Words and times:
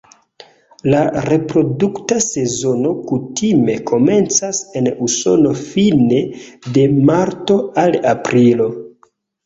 La 0.93 1.01
reprodukta 1.25 2.17
sezono 2.29 2.95
kutime 3.13 3.77
komencas 3.93 4.65
en 4.83 4.91
Usono 5.11 5.55
fine 5.63 6.27
de 6.81 6.91
marto 7.13 7.63
al 7.87 8.01
aprilo. 8.19 8.73